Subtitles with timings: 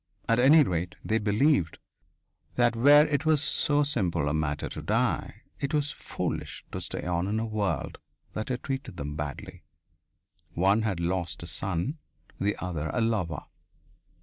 [0.27, 1.77] At any rate, they believed
[2.55, 7.05] that where it was so simple a matter to die, it was foolish to stay
[7.05, 7.99] on in a world
[8.33, 9.61] that had treated them badly.
[10.55, 11.99] One had lost a son,
[12.39, 13.43] the other a lover.